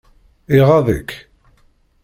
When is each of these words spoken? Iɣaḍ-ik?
Iɣaḍ-ik? 0.57 1.09